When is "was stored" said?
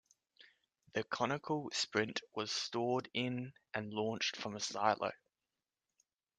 2.33-3.07